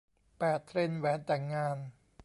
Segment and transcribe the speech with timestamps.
[0.37, 1.77] แปด เทรนด์แหวนแต่งงาน